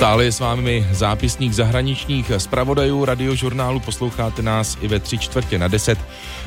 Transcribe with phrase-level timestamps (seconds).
[0.00, 5.68] Stále je s vámi zápisník zahraničních zpravodajů radiožurnálu, posloucháte nás i ve tři čtvrtě na
[5.68, 5.98] deset.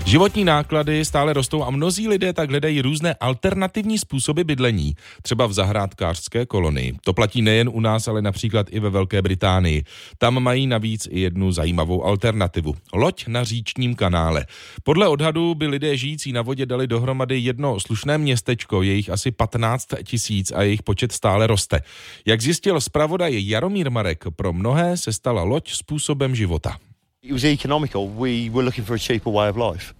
[0.05, 5.53] Životní náklady stále rostou a mnozí lidé tak hledají různé alternativní způsoby bydlení, třeba v
[5.53, 6.93] zahrádkářské kolonii.
[7.03, 9.83] To platí nejen u nás, ale například i ve Velké Británii.
[10.17, 12.75] Tam mají navíc i jednu zajímavou alternativu.
[12.93, 14.45] Loď na říčním kanále.
[14.83, 19.87] Podle odhadu by lidé žijící na vodě dali dohromady jedno slušné městečko, jejich asi 15
[20.03, 21.81] tisíc a jejich počet stále roste.
[22.25, 26.77] Jak zjistil zpravodaj Jaromír Marek, pro mnohé se stala loď způsobem života.
[27.21, 28.07] It was economical.
[28.07, 29.93] We were looking for a cheaper way of life.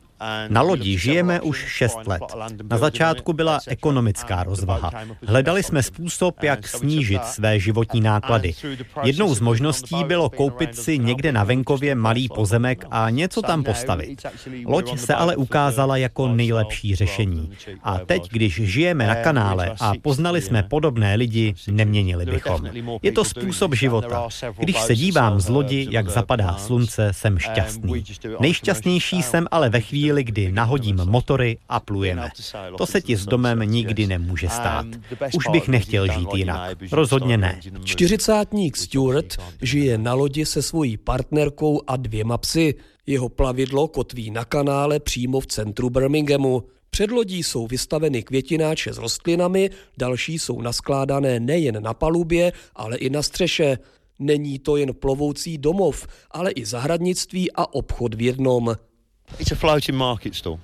[0.48, 2.22] Na lodi žijeme už 6 let.
[2.70, 4.92] Na začátku byla ekonomická rozvaha.
[5.28, 8.54] Hledali jsme způsob, jak snížit své životní náklady.
[9.04, 14.22] Jednou z možností bylo koupit si někde na venkově malý pozemek a něco tam postavit.
[14.66, 17.52] Loď se ale ukázala jako nejlepší řešení.
[17.84, 22.70] A teď, když žijeme na kanále a poznali jsme podobné lidi, neměnili bychom.
[23.02, 24.28] Je to způsob života.
[24.60, 28.04] Když se dívám z lodi, jak zapadá slunce, jsem šťastný.
[28.40, 32.30] Nejšťastnější jsem ale ve chvíli, chvíli, kdy nahodím motory a plujeme.
[32.78, 34.86] To se ti s domem nikdy nemůže stát.
[35.34, 36.78] Už bych nechtěl žít jinak.
[36.92, 37.60] Rozhodně ne.
[37.84, 42.76] Čtyřicátník Stuart žije na lodi se svojí partnerkou a dvěma psy.
[43.06, 46.64] Jeho plavidlo kotví na kanále přímo v centru Birminghamu.
[46.90, 53.10] Před lodí jsou vystaveny květináče s rostlinami, další jsou naskládané nejen na palubě, ale i
[53.10, 53.78] na střeše.
[54.20, 58.76] Není to jen plovoucí domov, ale i zahradnictví a obchod v jednom.
[59.40, 60.60] It's a floating market stall.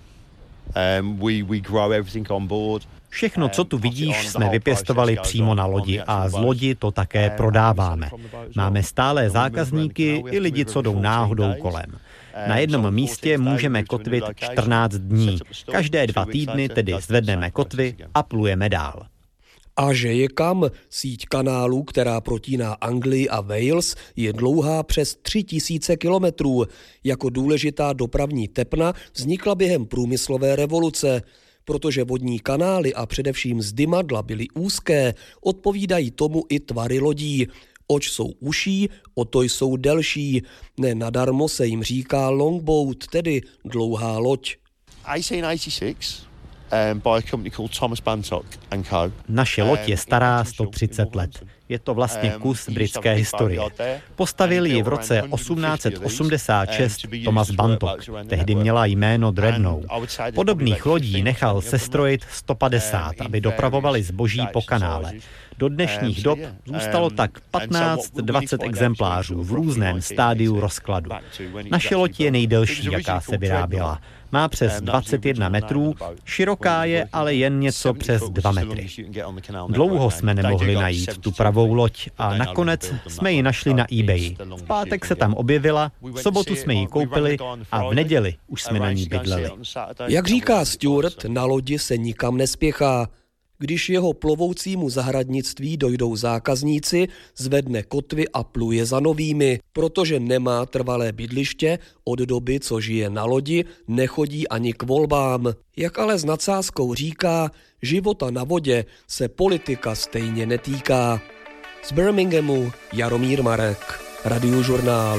[0.75, 2.87] Um, we, we grow everything on board.
[3.09, 8.09] Všechno, co tu vidíš, jsme vypěstovali přímo na lodi a z lodi to také prodáváme.
[8.55, 11.99] Máme stále zákazníky i lidi, co jdou náhodou kolem.
[12.47, 15.39] Na jednom místě můžeme kotvit 14 dní.
[15.71, 19.05] Každé dva týdny tedy zvedneme kotvy a plujeme dál
[19.79, 20.67] a že je kam.
[20.89, 26.65] Síť kanálů, která protíná Anglii a Wales, je dlouhá přes 3000 kilometrů.
[27.03, 31.21] Jako důležitá dopravní tepna vznikla během průmyslové revoluce.
[31.65, 37.47] Protože vodní kanály a především zdymadla byly úzké, odpovídají tomu i tvary lodí.
[37.87, 40.43] Oč jsou uší, o to jsou delší.
[40.77, 44.55] Ne nadarmo se jim říká longboat, tedy dlouhá loď.
[45.15, 46.28] 1886
[46.71, 49.11] um, by a company called Thomas Bantock and Co.
[49.27, 51.31] Naše loď je stará 130 let.
[51.69, 53.61] Je to vlastně um, kus britské historie.
[54.15, 58.09] Postavil ji v roce 1886 um, Thomas Bantock.
[58.27, 59.87] Tehdy měla jméno Dreadnought.
[60.35, 65.13] Podobných lodí nechal sestrojit 150, aby dopravovali zboží po kanále.
[65.57, 71.11] Do dnešních dob zůstalo tak 15-20 exemplářů v různém stádiu rozkladu.
[71.71, 74.01] Naše loď je nejdelší, jaká se vyráběla.
[74.31, 78.87] Má přes 21 metrů, široká je ale jen něco přes 2 metry.
[79.67, 84.35] Dlouho jsme nemohli najít tu pravou loď a nakonec jsme ji našli na eBay.
[84.57, 87.37] V pátek se tam objevila, v sobotu jsme ji koupili
[87.71, 89.49] a v neděli už jsme na ní bydleli.
[90.07, 93.09] Jak říká Stuart, na lodi se nikam nespěchá.
[93.61, 99.59] Když jeho plovoucímu zahradnictví dojdou zákazníci, zvedne kotvy a pluje za novými.
[99.73, 105.53] Protože nemá trvalé bydliště, od doby, co žije na lodi, nechodí ani k volbám.
[105.77, 111.21] Jak ale s nadsázkou říká, života na vodě se politika stejně netýká.
[111.83, 113.79] Z Birminghamu Jaromír Marek,
[114.25, 115.17] Radiožurnál.